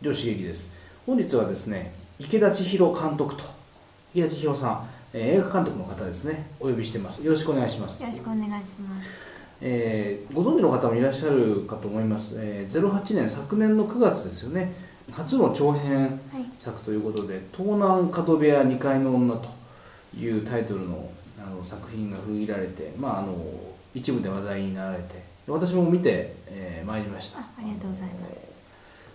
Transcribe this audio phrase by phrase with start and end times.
[0.00, 0.72] 両刺激です。
[1.06, 3.42] 本日はですね池田千尋監督と
[4.14, 6.50] 池田千尋さん、えー映画監督の方ですね。
[6.60, 7.24] お呼びしてます。
[7.24, 8.00] よろしくお願いします。
[8.02, 9.26] よろしくお願いします。
[9.60, 14.72] えーご存知の方もいらっしゃるかと思います、えー08年昨年の9月ですよね。
[15.10, 16.44] 初の長編はい。
[16.58, 19.48] 作ということで「東南角部屋2階の女」と
[20.16, 21.10] いうタイトルの
[21.44, 23.34] あの作品が封切られて、まあ、あの
[23.94, 27.40] 一部で話題になられて私も見て、えー参りました。
[27.40, 28.46] あありがとうございます。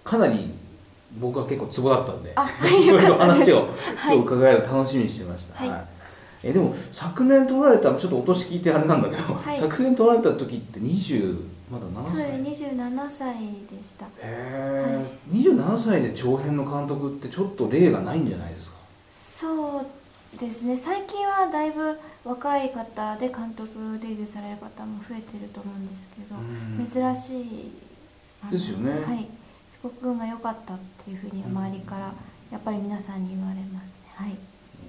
[0.03, 0.51] かなり
[1.19, 4.17] 僕は結構ツボだったんであはいろいろ話をはい。
[4.17, 5.85] 今日伺えるの楽しみにしてました、はい。
[6.43, 9.59] えでも昨年撮られたちょっとお年聞いてあれなんだけど、はい。
[9.59, 14.05] 昨年撮られた時って20まだ7それ歳二十七歳でした。
[14.05, 18.77] へえ、27歳で長編の監督ってちょっと例がないんじゃないですか？
[19.11, 19.85] そう
[20.39, 20.75] ですね。
[20.75, 26.85] 最近はだいぶ若い方で監督デビューされる方も増えてると思うんですけど、うん。
[26.85, 27.71] 珍しい。
[28.51, 28.91] ですよね。
[28.91, 29.27] はい。
[29.73, 32.13] すごく運が良かったっていうふうに周りから
[32.51, 34.11] やっぱり皆さんに言われますね。
[34.13, 34.35] はい。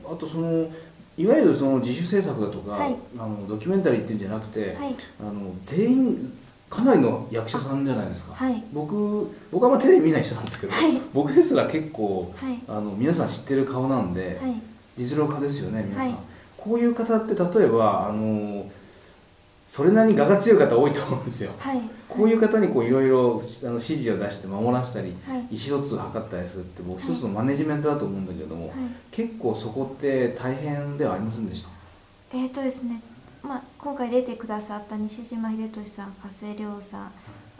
[0.04, 0.68] あとその
[1.16, 4.94] いわゆるその自主制作だとか、はいあのドキュメンタリーっていうんじゃなくて、はい。
[5.20, 6.32] あの全員
[6.68, 8.62] かなりの役者さんじゃないですか、はい。
[8.74, 12.58] 僕僕はまテレビ見ない人なんですけど、はい僕ですら結構はい。
[12.68, 14.60] あの皆さん知ってる顔なんで、はい。
[14.98, 16.18] 実力派ですよね皆さん、はい
[16.64, 18.64] こういう方って例えばあの
[19.74, 21.80] それなりに我が強い方多いと思うんですよはい。
[22.08, 25.38] こういう方にこういろいろあの指示を出して守らせたりはい。
[25.40, 28.76] 意思疎通を図ったりするってもう一つのマネジメントだと思うんだけども、はい。
[29.10, 32.38] 結構そこって大変ではありませんでした？
[32.38, 33.02] えーとですね、
[33.42, 37.12] まあ、今回出てくださった西島秀俊さん加瀬亮さん、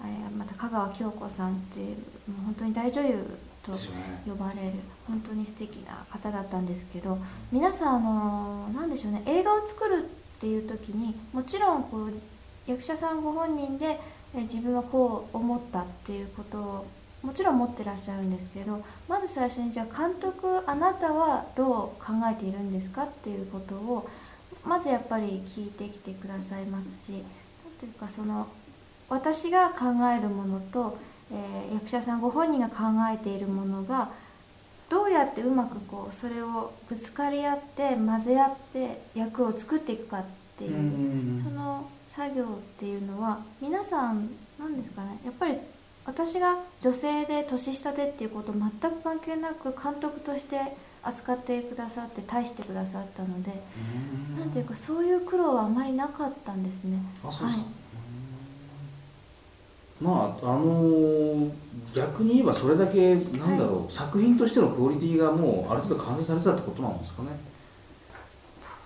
[0.04, 1.94] えーまた香川京子さんっていうも
[2.42, 3.24] う本当に大女優
[3.64, 4.72] と呼ばれる
[5.08, 7.18] 本当に素敵な方だったんですけど
[7.50, 12.12] 皆さんあのなんでしょうね映画を作るってっていう時にもちろんこう
[12.66, 13.98] 役者さんご本人で、
[14.34, 16.86] 自分はこう思ったっていうことを
[17.22, 24.10] もちろん持ってらっしゃるんですけどまず最初にじゃあ監督あなたはどう考えているんですかっていうことを
[24.64, 27.22] まずやっぱり聞いてきてくださいますしなん
[27.78, 28.48] ていうかその
[29.08, 30.98] 私が考えるものと、
[31.32, 34.10] えー役者さんご本人が考えているものが
[34.88, 40.24] どうやってうまくこうそれをぶつかり合って混ぜ合って役を作っていくかっ
[40.56, 42.46] ていううんその作業っ
[42.78, 45.18] ていうのは皆さん何ですかね。
[45.24, 45.58] やっぱり
[46.06, 50.60] 私が女性で年下でっていうこと全く関係なく監督として
[51.02, 53.52] 扱ってくださって対してくださったので
[54.32, 54.38] うん。
[54.38, 56.98] なんていうかそういう苦労はあまりなかったんですね。
[57.22, 57.83] はい
[60.00, 61.50] まああのー
[61.94, 67.28] 逆に言えばそれだけなんだろう、作品としてのクオリティがもうある程度完成されてたってことなんですかね。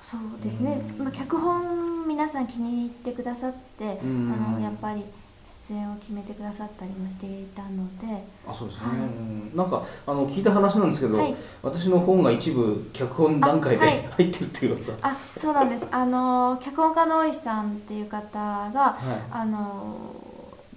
[0.03, 1.05] そうですね、うん。
[1.05, 4.33] まあ、脚本皆さん気に入ってくださって、うん。
[4.33, 5.05] あのやっぱり
[5.45, 8.23] 出演を決めてくださったりもしていたので。
[8.47, 8.99] あそうですね、はい。
[8.99, 9.57] うん。
[9.57, 11.35] なんかあの聞いた話なんですけど、はい。
[11.63, 14.09] 私の本が一部脚本段階であはい。
[14.19, 14.93] 入ってるっていう噂。
[15.01, 15.87] あそうなんです。
[15.91, 18.99] あの脚本家の大石さんっていう方がはい。
[19.31, 19.97] あの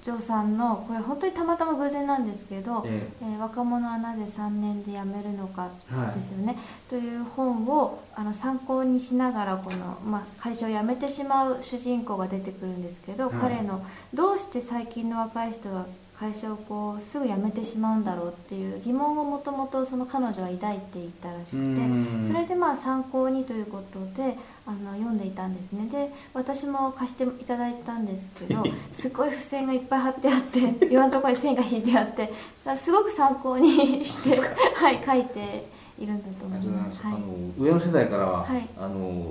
[0.02, 3.26] ジョーさんのこれ本当にたまたま偶然なんですけど「ええ。
[3.26, 6.58] ー若者はなぜ3年で辞めるのか」はいですよね、
[6.90, 13.34] という本をあの参考にしながらこの、まあ、会社を辞めてしまう主人公が出てくるんですけど、はい。
[13.40, 13.82] 彼の
[14.14, 15.86] どうして最近の若い人は
[16.22, 22.24] 会社をこうすぐ辞めてしまうんだろうっていう疑問をもともとその彼女は抱いていたらしくてうん。
[22.24, 24.38] それでまあ参考にということで
[24.68, 25.88] あの読んでいたんですね。
[25.90, 32.32] で私も貸していただいたんですけど すごい付箋がいっぱい貼ってあっていろんなところに線が引いてあって
[32.76, 34.40] すごく参考にして、
[34.76, 35.66] はい、書いて
[35.98, 36.84] いるんだと思いま。
[36.84, 37.14] ますす、はい。
[37.16, 37.26] あの
[37.58, 38.70] 上の世代からは、はい。
[38.80, 39.26] あの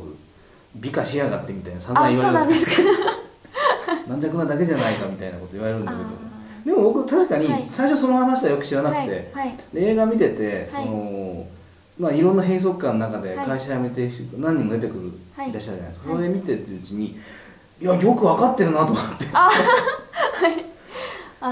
[0.75, 2.99] 美化しやがってみたいな散々あ、言われるんですけどか。
[4.09, 6.05] 軟弱なだけじゃないかみたいなこと言われるんだけど。
[6.05, 7.65] あ でも僕確かにはい。
[7.67, 10.85] 最初その話はよく知らなくて、はい、はい、で映画見てて、はい。
[10.85, 11.47] その
[11.99, 13.47] まあ、いろんな閉塞感の中ではい。
[13.47, 15.51] 会社辞めて何人も出てくる、はい。
[15.51, 16.17] い、らっしゃるじゃないですか、はい。
[16.19, 17.17] それで見てるうちに
[17.81, 19.25] いやよく分かってるなと思って。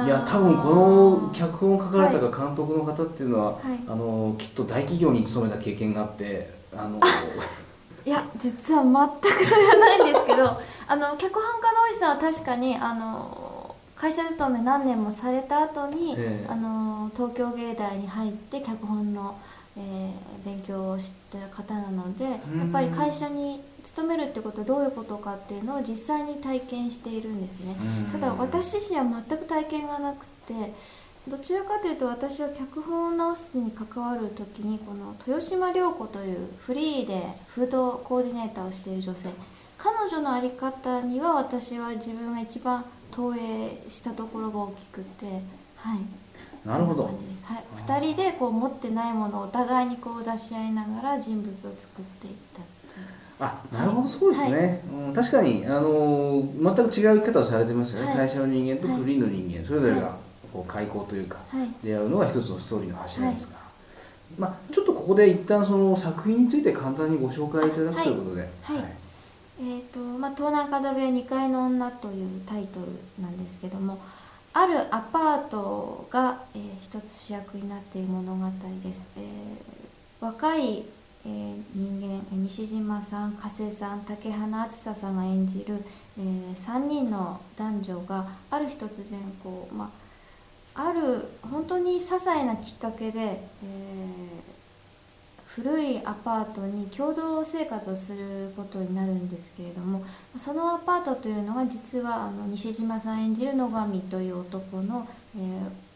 [0.04, 0.08] い。
[0.08, 3.58] や多分この脚本を書かれたか監督の方っていうのは、はい。
[3.88, 6.98] あのきっと大企業に勤めた経験があってあの
[8.04, 10.56] いや実は全くそれはないんですけど
[10.86, 13.47] あの脚本家の大石さんは確かにあの
[13.98, 16.46] 会社勤め何年もされた後に、ええ。
[16.48, 19.36] あの東京芸大に入って脚本の、
[19.76, 22.38] えー勉強をした方なのでやっ
[22.72, 27.76] ぱり会社に勤めるってことはどういうことかっていうのを実際に体験しているんですね。
[28.10, 30.72] ただ私自身は全く体験がなくて
[31.26, 39.28] どちらかというと私は脚本を直すに関わる時にこの豊島涼子というフリーでフードコーディネーターをしている女性。
[39.76, 45.26] 彼女の在り方には私は自分が一番投影したところが大きくて
[45.76, 45.98] はい。
[46.66, 47.04] なるほど。
[47.04, 47.14] はい、
[47.78, 52.60] 2人でこう持ってないものをお互いにこう出し合いながら人物を作っていった
[53.40, 58.16] あなるほどそうですね、うん、確かに、あのー全く違う生き方をされてますよね、はい。
[58.16, 60.12] 会社の人間とフリーの人間、それぞれがはい。
[60.52, 61.68] こう開口というか、はい。
[61.84, 63.54] 出会うのが一つのストーリーの柱ですか。
[63.54, 63.60] ら、
[64.38, 68.84] まあ、ちょっとここで一旦その作品について簡単にご紹介いただくあということで、はい
[69.60, 73.98] えーとまあ、東南角部屋2階の女というタイトルなんですけども
[74.52, 78.46] あるアパートが、えー一つ主役になっている物語
[78.82, 80.84] です、えー若い、
[81.26, 85.84] えー人間西島さん加瀬さん竹花あずささんが演じる、
[86.18, 86.22] え
[86.54, 89.90] 3人の男女がある日突然こう、ま
[90.76, 94.57] あ、ある本当に些細なきっかけで、えー
[95.60, 100.04] 古いアパートに共同生活をすることになるんですけれども
[100.36, 105.42] そのアパートというのが実はあの西島さん演じる野上という男の、えー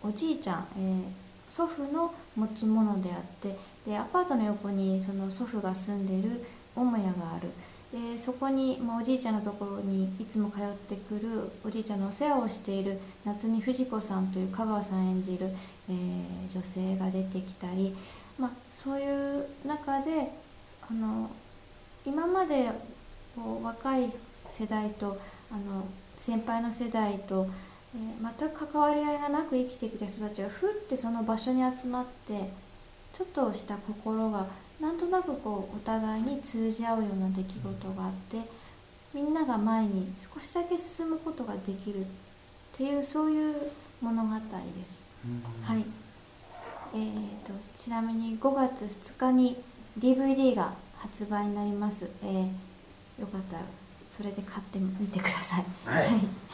[0.04, 3.54] おじいちゃん、えー祖父の持ち物であって
[3.84, 6.42] でアパートの横にその祖父が住んでいる
[6.74, 7.50] 母屋がある。
[7.92, 15.50] でそこに、まあ、おじいちゃんのところにいつも通ってくるおじいちゃんのお世話をしている夏見藤子さんという香川さん演じる、
[15.90, 17.94] えー女性が出てきたり、
[18.42, 20.32] まあ、そういう中で
[20.90, 21.30] あの
[22.04, 22.70] 今まで
[23.36, 24.10] こう若い
[24.44, 25.16] 世代と
[25.48, 25.84] あの
[26.16, 27.46] 先輩の世代と、
[27.94, 32.48] えー全く関わり合いがなく生きてきた人たちがふってその場所に集まって
[33.12, 34.46] ちょっとした心が
[34.80, 38.38] なんとなくこうお互いに通じ合うような出来事があって
[39.12, 42.04] みんなが前に少しだけ進むことができるっ
[42.72, 43.54] ていうそういう
[44.00, 44.40] 物語で
[44.84, 44.94] す。
[45.64, 45.84] はい、
[46.94, 49.56] えー、とちなみに5月2日に
[49.98, 52.48] DVD が発売になります、えー
[53.20, 53.62] よかったら
[54.08, 55.64] それで買ってみてください。
[55.86, 56.08] はい、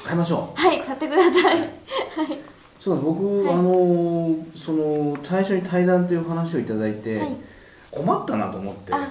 [0.05, 0.61] 買いましょう。
[0.61, 1.56] はい買ってください。
[2.79, 3.05] そうです。
[3.05, 3.55] 僕、はい。
[3.55, 7.37] あのーその最初に対談という話をいただいて、はい。
[7.91, 8.94] 困ったなと思って。
[8.94, 9.08] あはい。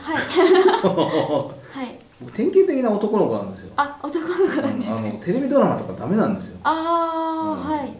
[0.81, 1.99] そのはい。
[2.21, 3.73] 僕典型的な男の子なんですよ。
[3.75, 6.59] あ男の子なんですか、あのテレビドラマとかダメなんですよ。
[6.63, 7.79] ああ、うん。
[7.79, 7.93] はい。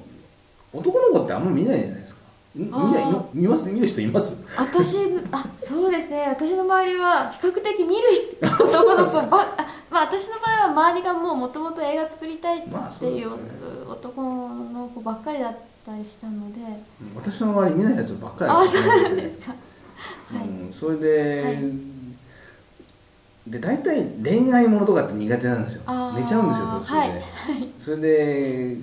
[0.72, 2.22] 男の子ってあんま見ないじゃないですか。
[2.22, 4.36] み見ない見ます見る人います？
[4.58, 4.98] 私
[5.32, 6.26] あそうですね。
[6.30, 12.62] 私の周りは比較的見る人男の子ばあ、まあ、私の場合は周りがもうもともと映画作りたいっ
[13.00, 13.30] ていう
[13.92, 16.60] 男の子ばっかりだったりしたので。
[17.16, 18.68] 私の周り見ないやつばっかりあで。
[18.68, 19.52] すそうなんですか。
[19.52, 19.58] は
[20.44, 21.64] い、うん、それで、はい。
[23.52, 25.82] で大体恋愛ものとかって苦手なんですよ。
[26.16, 27.22] 寝ちゃうんですよ途中で、はい。
[27.78, 28.78] それで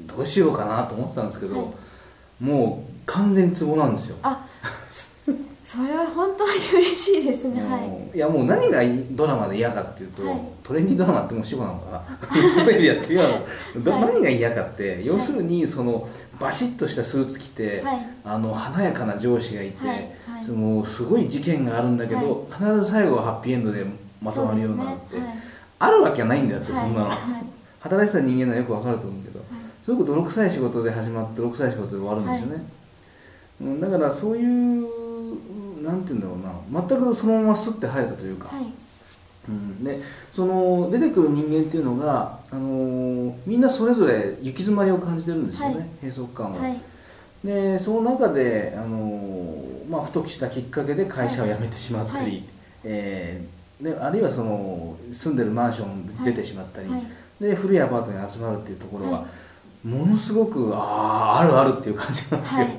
[0.00, 1.66] どうしようかなと思ってたんですけど、はい
[2.40, 4.16] もう完全にツボなんですよ。
[4.22, 4.46] あ
[5.66, 6.52] それは本当に
[6.84, 7.60] 嬉しいですね。
[7.60, 7.76] は
[8.14, 8.16] い。
[8.16, 10.40] いやもう何がいいドラマで嫌かっていうと、はい。
[10.62, 12.16] トレンディードラマってもう死後なのかな
[12.62, 13.22] トレンディーやってみよ
[13.74, 14.00] うどはい。
[14.02, 18.06] 何が嫌かって要するにそのバシッとしたスーツ着て、はい。
[18.24, 19.96] あの華やかな上司がいて、はい。
[20.30, 20.44] はい。
[20.44, 23.84] そのすごい事件があるんだけど、必ず最後はハッピーエンドで
[24.22, 25.42] まとまるようになって、ね。
[25.80, 27.18] あるわけはないんだよって、はいそんなの、はい。
[27.80, 29.35] 働いてた人間ならよくわかると思うけど、はい
[29.86, 32.64] すごく泥臭い仕事で始まって泥臭い仕事で終わるんですよね、
[33.60, 34.84] うん、だからそういう
[35.80, 36.82] なんて言うんだろうな。
[36.88, 38.64] 全くそのままスッて入れたというか、はい。
[39.48, 40.00] うん、で
[40.32, 45.88] その出てくる人間っていうのが、あのーみんなそれぞれ行き詰まりを感じてるんですよね、はい。
[46.02, 46.80] 閉塞感を、はい。
[47.44, 52.44] でその中で、あのーまあ、ふとしたきっかけで会社を辞めてしまったり、はい。
[52.82, 57.02] えーであるいはその住んでるマンションで出てしまったり、はい。
[57.40, 59.26] で古いアパートに集まるっていうところは、は
[59.86, 62.76] ものすごくあああるあるっていう感じなんですよ、はい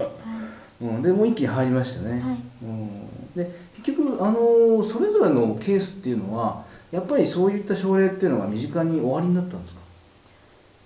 [0.81, 2.37] うん、でもう一気に入りましたね、はい。
[2.63, 9.81] うん、で結局、あのーそれぞれのケースっていうのはやっぱりそういった症例っていうのが身近に終わりになったんですか？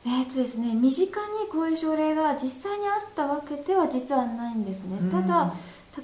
[0.03, 4.97] えーとですね、身近にこういう症例が実際にあったわけでは実はないんですね。
[4.99, 5.09] うん。
[5.09, 5.53] ただ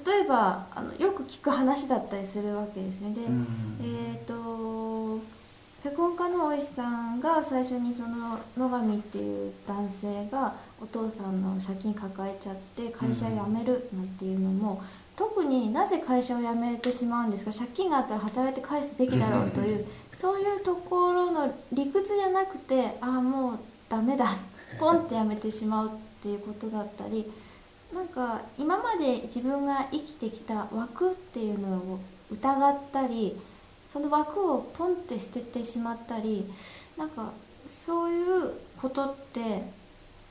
[0.06, 3.12] 例えばあのよく聞く話だったりするわけですね。
[3.12, 3.46] で、うん。
[3.82, 4.34] えっ、と
[5.82, 14.82] 脚本家の大石さんが最初にその野上っていう男性がお父さんの借金抱えちゃって会社を辞めるなんていうのも、
[15.14, 17.52] 特になぜ会社を辞めてしまうんですか？
[17.52, 23.58] 借金があったら働いて返すべきだろうというそういうところの理屈じゃなくてああもう
[23.88, 24.26] ダメだ
[24.78, 25.90] ポンって辞めてしまうっ
[26.22, 27.30] ていうことだったり
[27.94, 31.98] なんか今まで自分が生きてきた枠っていうのを
[32.30, 33.36] 疑ったり
[33.88, 36.44] その枠をポンって捨ててしまったり
[36.98, 37.32] なんか
[37.66, 39.62] そういうことって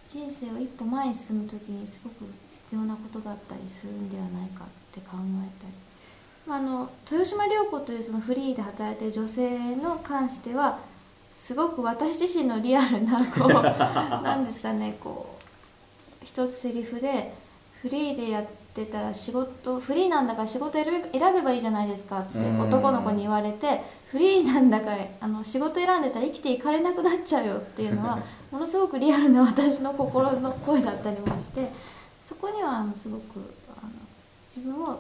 [0.07, 5.87] 人生を一歩前に進む時にすごく必要なことだったりするんではないかって考えたり。
[6.45, 10.79] まああの豊島涼子というそのフリーで働いている女性の関しては
[11.33, 13.49] すごく私自身のリアルなこう
[14.23, 15.35] なんですかねこ
[16.21, 17.33] う一つセリフで
[17.81, 18.45] フリーでやっ
[18.85, 22.61] てたら仕事フリーなんだから仕事選べ選べばいいじゃないですかってうん。
[22.61, 23.81] 男の子に言われて
[24.11, 28.19] フリーなんだからあの仕事選んでたら生きていかれなくなっちゃうよっていうのは
[28.51, 31.71] ものすごくリアルな私の心の声だったりもして
[32.23, 33.23] そこにはあのすごく
[33.81, 33.91] あの
[34.55, 34.99] 自分を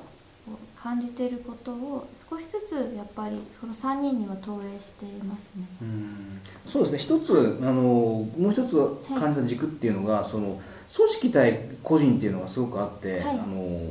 [0.75, 5.65] 感じていることを少しずつやっぱりこの3人には投影していますね。
[5.81, 6.39] うん。
[6.65, 6.99] そうですね。
[6.99, 8.75] 一つあのもう一つ
[9.17, 10.61] 感じた軸っていうのが、その
[10.95, 13.39] 組織対個人っていうのがすごくあって、はい。
[13.39, 13.81] あの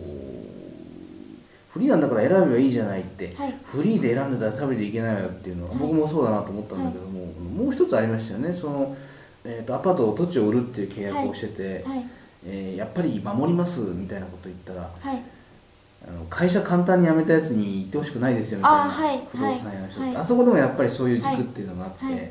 [1.68, 3.54] フリーなんだから選べばいいじゃないって、はい。
[3.64, 5.78] フリーで選んでたら食べていけないわよっていうのは、はい。
[5.80, 8.54] 僕もそうだなと思ったんだけども、もう一つありましたよね。
[8.54, 8.96] その、
[9.44, 11.98] えー、とアパートを土地を売るっていう契約をしてて、はい。
[12.48, 15.20] えーやっぱり守りますみたいなこと言ったらはい
[16.08, 20.16] あの会社簡単に辞めたやつに言ってほしくないですよみたいなあはい不動産屋の人って、はい。
[20.16, 22.28] あそこでもやっぱりそういう軸っていうのがあって、はいうん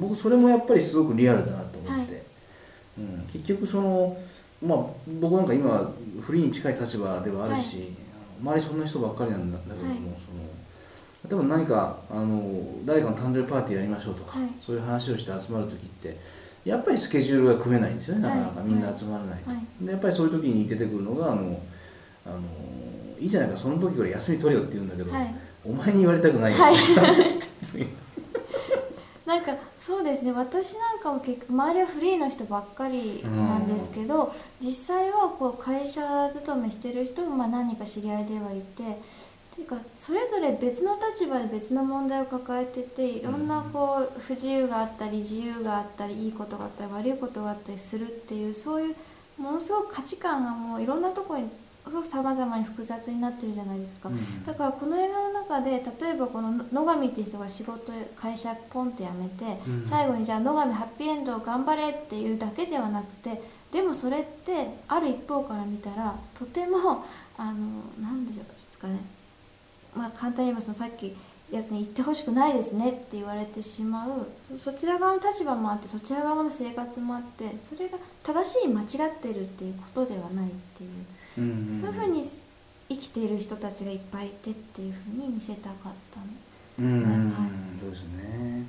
[0.00, 2.22] 僕それもやっぱりすごくリアルだなと思って、はい。
[2.98, 4.16] うん、結局その
[4.60, 4.78] まあ
[5.20, 7.92] 僕なんか今フリーに近い立場ではあるし、
[8.42, 9.96] 周りそんな人ばっかりなんだけども、はい。
[11.24, 14.48] その例えば何かあの誰かの誕生日パーティーやりましょうとか、はい。
[14.58, 16.16] そういう話をして集まる時って
[16.64, 19.84] やっぱりスケジュールが組めないんですよねなかなか、はいみんな集まらないと、はい。
[19.84, 21.60] でやっぱりそういう時に出てくるのがあの
[22.24, 22.40] あの
[23.18, 25.34] いいじゃないかその時から休み取れよって言うんだけど、はい。
[25.64, 26.74] お前に言われたくないよ、はい。
[29.26, 30.30] なんかそうですね。
[30.30, 48.96] 私なんかも結局周りはフリーの人ばっかりなんですけど、実際はこう会社勤めしてる人もまあ何人か知り合いではいてっていうかそれぞれ別の立場で別の問題を抱えてていろんなこう不自由があったり自由があったりいいことがあったり悪いことがあったりするっていうそういう
[49.38, 51.48] ものすごく価値観がもういろんなところに
[52.02, 54.08] さまざまに複雑になってるじゃないですか。
[54.08, 63.40] うんだからこの映画の中で例えばこの野上っていう人が仕事会社ポンって辞めて、うん最後にじゃあ野上ハッピーエンド頑張れっていうだけではなくて
[63.70, 67.04] でもそれってある一方から見たらとても
[67.36, 69.00] あの何ですかね
[69.94, 71.16] まあ簡単に言えばそのさっき
[71.50, 74.26] やつに言ってほしくないですねって言われてしまう
[74.58, 80.90] そそちら側の立場もあってそちら側の生活もあってそれが正しい間違ってるっていうことではないっていう。
[81.38, 82.22] うんそういうふうに
[82.88, 86.26] 生きている人たちがいっぱいいてっていうふうに見せたかったの。
[86.78, 87.34] うんうんうん。
[87.80, 88.64] そうですね。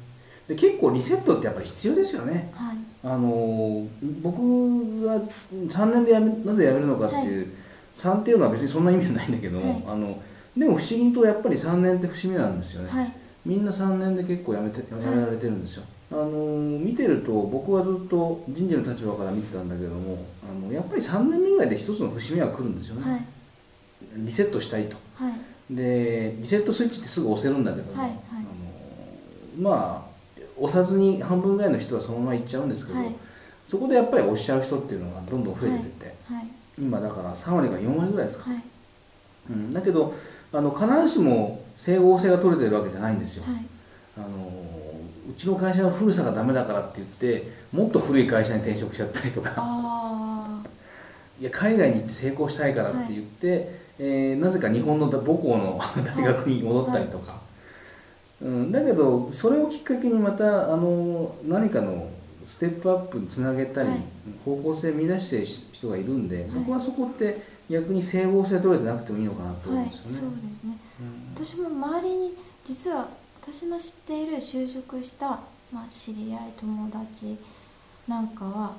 [0.47, 2.51] で結構リセットってやっぱり必要ですよね。
[2.53, 2.77] はい。
[3.03, 3.85] あの
[4.21, 5.19] 僕が
[5.51, 7.47] 3年でやめなぜ辞めるのかっていう、
[7.93, 9.83] 3っていうのは別にそんな意味はないんだけども、はい。
[9.87, 10.21] あの
[10.55, 13.13] でも不思議にとやっぱり3年って節目なんですよね、はい。
[13.45, 16.29] みんな3年で結構辞めて辞められてるんですよ、あの
[16.79, 23.21] 見てると僕はずっと人事の立場から見てたんだけどもあのやっぱり3年目ぐらいで一つの節目は来るんですよね、はい。
[24.15, 25.33] リセットしたいとはい。
[25.69, 30.07] でリセットスイッチってすぐ押せるんだけども、はいはいあのまあ
[30.59, 33.15] 押さずに半分ぐらいの人はそのまま行っちゃうんですけど、はい
[33.67, 36.47] そこでやっぱり押しちゃう人っていうのがどんどん増えてって、はい。
[36.79, 38.63] 今だから3割から4割ぐらいですか、はい。
[39.49, 40.13] うん、だけど
[40.53, 43.65] あの必ずしも整合性が取れてるわけじゃないんですよ、はい。
[44.17, 44.27] あの
[45.29, 49.53] うちの会社の古さがダメだからって言ってもっと古い会社に転職しちゃったりとか。
[49.57, 50.63] あ
[51.39, 53.69] いや海外に行って成功したいからって言って、
[53.99, 57.39] えーなぜか日本の母校の大学に戻ったりとか、
[58.41, 62.09] うん、だけどそれをきっかけにまたあの何かの
[62.47, 63.99] ステップアップにつなげたり、はい。
[64.45, 66.45] 方向性を見出している人がいるんで、い。
[66.55, 67.37] 僕はそこって
[67.69, 69.69] 逆に整合性取れてなくてもいいのかなと。
[69.69, 70.37] 思うんですそうよね。
[70.47, 70.77] ですね。
[71.01, 71.45] うん。
[71.45, 73.09] 私も周りに実は
[73.49, 75.39] 私の知っている就職した、
[75.71, 77.37] まあ、知り合い友達
[78.05, 78.73] なんかは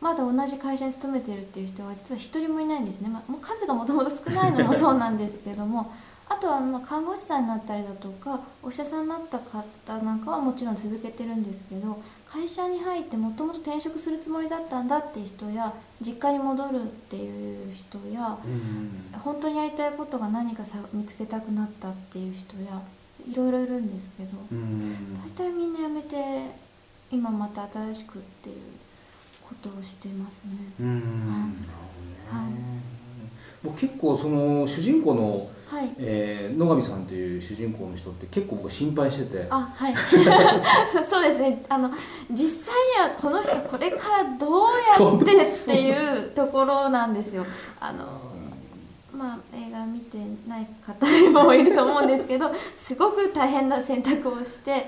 [0.00, 5.92] まだ同じ会社に勤めてるっていう人は実は一人もいないんですね、まあ、もう数がもともと少ないのも そうなんですけども
[6.28, 19.20] あとはまあ看護師さんになったりだとかお医者さんになった方なんかはもちろん続けてるんですけど会社に入ってもともと転職するつもりだったんだっていう人や実家に戻るっていう人やうん。
[19.20, 22.80] 本当にやりたいことが何かさ見つけたくなったっていう人や
[23.26, 25.14] いろいろいるんですけどうん。
[25.22, 26.16] 大体みんな辞めて
[27.10, 28.56] 今また新しくっていう
[29.48, 30.50] ことをしてますね。
[30.80, 30.86] うん。
[30.88, 31.00] はい。
[31.00, 33.66] なるほどね、はい。
[33.66, 35.90] もう結構その主人公の、はい。
[35.98, 39.46] えー野上さんという主人公の人って結構僕心配してて。
[39.50, 39.94] あはい。
[41.08, 41.64] そうですね。
[41.68, 41.90] あの
[42.30, 47.44] 実際にはこの人これからどうやってっていうところなんですよ。
[47.80, 48.04] あの
[49.16, 51.06] まあ映画見てない方
[51.44, 54.86] もいると思うんですけど すごく大変な選択をして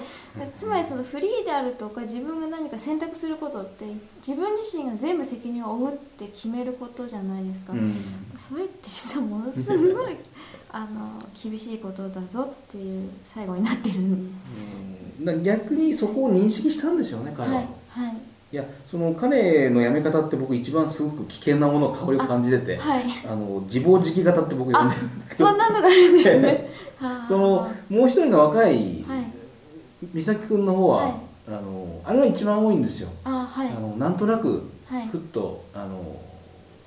[0.54, 3.86] つまりそのフリーであるとか自分が何か選択することって
[4.18, 7.92] 自分自身が全部責任を負うって決めることじゃないですか、うん。
[8.36, 10.16] それって実はものすごい
[10.70, 14.20] あの厳しいことだぞっていう最後になってるん
[15.24, 15.32] で。
[15.32, 15.42] うん。
[15.42, 18.16] 逆にそこを認識したんでしょうね彼は、はいはい
[18.50, 23.04] いやその彼の辞め方って僕一番すごく危険なもの香りを感じててあ、はい。
[23.26, 25.46] の自暴自棄型って僕呼んでるんですけど。
[25.50, 26.70] そんなのがあるんですね。
[26.98, 29.24] は あそのもう一人の若いはい。
[30.14, 31.14] 美咲君の方は、はい。
[31.48, 33.68] あのあれは一番多いんですよ、あはい。
[33.68, 35.06] あのなんとなくはい。
[35.08, 36.16] ふっとあの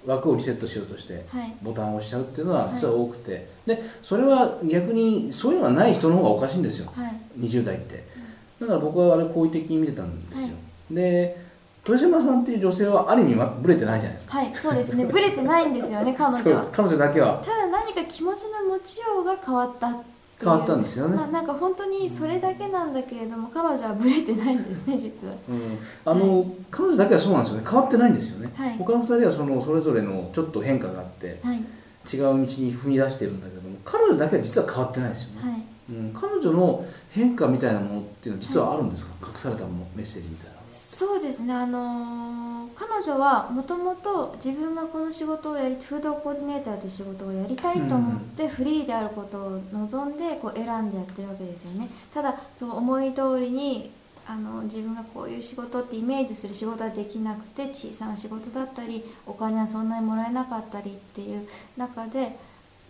[0.08, 1.54] 枠をリセットしようとしてはい。
[1.62, 2.76] ボタンを押しちゃうっていうのははい。
[2.76, 6.92] 実は多くて、でそれは逆にそういうのがない人の方がおかしいんですよ。
[6.96, 7.16] はい。
[7.40, 8.04] 20代って。
[8.60, 10.54] だから僕はあれ好意的に見てたんですよ、は
[10.92, 10.96] い。
[10.96, 11.51] で
[11.88, 14.38] 豊島さんっていう女性はある意味まブレてないじゃないですか。
[14.38, 15.06] はいそうですね。
[15.06, 16.72] ブレてないんですよね彼そう女はです。
[16.72, 17.42] 彼女だけは。
[17.44, 20.04] ただ何か気持ちの持ちようが変わったっていう。
[20.42, 21.16] 変わったんですよね。
[21.16, 25.36] まあ、なんか本当にそれだけなんだけれども彼女はブレてないんですね実は。
[25.50, 27.64] うん、あの、彼女だけはそうなんですよね。
[27.68, 28.76] 変わってないんですよね、はい。
[28.78, 31.58] 他の2人はそのそれぞれのちょっと変化があってはい。
[32.12, 35.64] 違う道に踏み出してるんだけども彼女だけは実は変わってないですよね、はい。
[35.92, 41.54] うん、彼女の変化みたいなものっていうのは実はあるんですか、隠されたメッセージみたいなそうですね。
[41.54, 51.90] あのー彼女はもともと自分がこの仕事をやりフードコーディネーターという仕事をやりたいと思ってフリーであることを望んでこう選んでやってるわけですよね。
[52.14, 53.92] ただそう思い通りに
[54.26, 62.38] あの自分がこういう仕事ってイメージする仕事はできなくて小さな仕事だったりお金はそんなにもらえなかったりっていう中で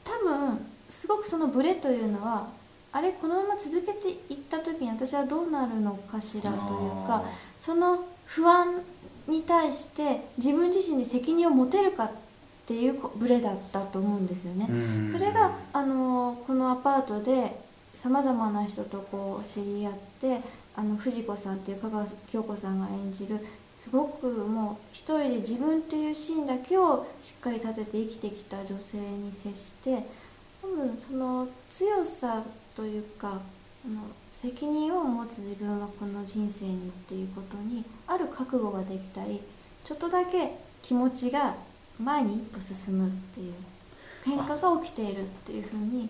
[0.04, 2.48] 多分すごくそのブレというのは
[2.94, 6.60] あれこのまま続けていった時に私はどうなるのかしらという
[7.08, 7.24] か
[7.62, 8.82] その不安
[9.28, 12.12] に対して自分自身に責任を持てるかっ
[12.66, 14.66] ていうこブレだったと思うんですよね。
[14.68, 14.74] う
[15.06, 17.56] んそれがあのこのアパートで
[17.94, 20.42] さまざまな人とこう知り合って
[20.76, 30.04] あの藤子さんっていう香川京子さんが演じるすごくもう一人で自分っていうシーンだけをしっかり立てて生きてきた女性に接して
[30.64, 33.40] 多分その強さというかあ
[33.90, 39.42] の責任を持つ自分はこの人生にっていうことにある覚悟ができたり
[39.84, 41.56] ちょっとだけ気持ちが
[42.00, 43.54] 前に一歩進むっていう
[44.26, 46.10] 変化が起きているっていうふうに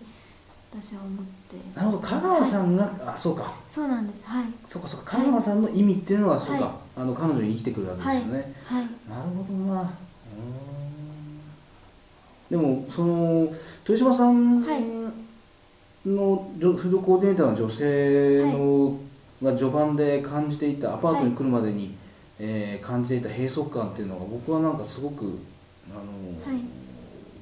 [0.72, 2.02] 私は思ってなるほど。
[2.02, 3.52] 香川さん、んが、あそうか。
[3.68, 4.24] そうなんです。
[4.24, 4.46] はい。
[4.64, 5.18] そうかそうか。
[5.18, 6.72] 香川さんの意味っていうのはそうか、はい。
[6.96, 8.84] あの彼女に生きてくるわけですよね、はい。
[9.08, 9.82] なるほどな。
[9.82, 9.92] うーん。
[12.50, 13.52] でもその
[13.86, 15.01] 豊島さんはい
[16.06, 18.98] のフードコーディネーターの女性の、
[19.42, 21.94] が序盤で感じていたアパートに来るまでに、
[22.38, 25.38] えー感じていた閉塞感っていうのが僕はなんかすごく
[25.90, 26.62] あの、はい。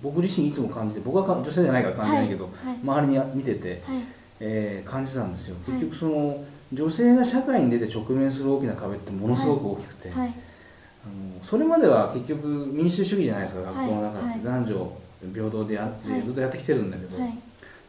[0.03, 2.79] 僕自身いつも感じて僕はか女性じゃないから感じないけど、はい。
[2.83, 4.03] 周りに見てて、はい。
[4.40, 5.57] えー感じてたんですよ。
[5.66, 5.81] はい。
[5.81, 10.29] 結局その女性が社会に出て直面する大きな壁ってものすごく大きくて、はい。
[10.29, 14.31] あのそれまでは結局民主主義じゃないですか学校の中って、はい。
[14.31, 14.44] はい。
[14.44, 14.92] 男女
[15.35, 15.92] 平等でや
[16.25, 17.38] ずっとやってきてるんだけど、はい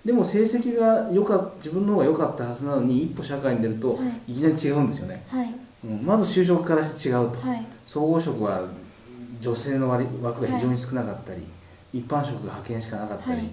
[0.03, 4.33] でも成績が良か自分の方が良かったはずなのに一歩社会に出ると、、はい。
[4.33, 5.53] きなり違うんですよね、はい。
[5.85, 7.65] うん、まず就職からして違うと、はい。
[7.85, 8.63] 総合職は
[9.39, 11.43] 女性の割枠が非常に少なかったり、
[11.93, 13.49] 一般職が派遣しかなかったり、はい。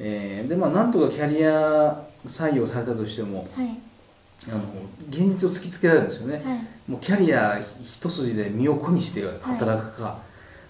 [0.00, 3.78] えーでまあなんとかキャリア採用されたとしてもはい。
[4.48, 4.60] あの
[5.08, 6.90] 現実を突きつけられるんですよね、はい。
[6.90, 10.18] もうキャリア一筋で身を粉にして働くか、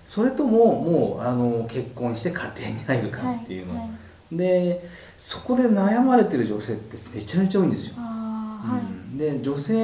[0.06, 3.88] それとももうあの結婚して家庭に入るかっていうの、はい
[4.32, 4.82] で
[5.16, 9.12] そこで悩まれてる女性ってめちゃめちゃ多いんですよ、はい。
[9.12, 9.18] うん。
[9.18, 9.74] で女性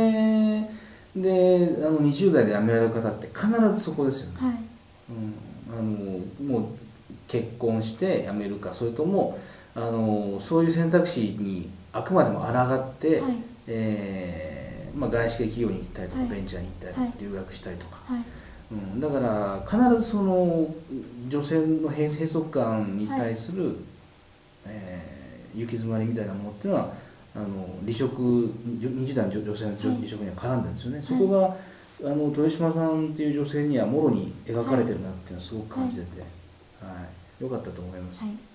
[1.14, 4.56] であの20代で辞められる方って必ずそこですよね、はい。
[5.10, 5.34] うん、
[5.78, 6.66] あのもう
[7.28, 9.38] 結婚して辞めるかそれとも
[9.74, 13.36] あのそういう選択肢にあくまでも抗って、はい。
[13.68, 16.30] えーまあ、外資系企業に行ったりとか、はい。
[16.30, 17.12] ベンチャーに行ったりとか、はい。
[17.20, 18.22] 留学したりとか、はい。
[18.72, 20.74] うん、だから必ずその
[21.28, 23.76] 女性の閉閉塞感に対する、
[24.68, 25.22] えー
[25.54, 26.94] 行き詰まりみたいなものっていうのは
[27.36, 27.46] あの
[27.82, 29.80] 離職20代の女女性のはい。
[29.80, 31.56] 離職には絡んでるんですよね、そこが
[32.10, 36.26] あの豊島さんっていう女性にはもろに描かれてるなっていうのはすごく感じてて、は
[37.40, 37.44] い。
[37.44, 38.22] よかったと思います。
[38.22, 38.30] はい。
[38.30, 38.51] うん